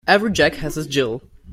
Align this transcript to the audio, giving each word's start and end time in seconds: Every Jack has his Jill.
Every 0.07 0.31
Jack 0.31 0.55
has 0.55 0.73
his 0.73 0.87
Jill. 0.87 1.21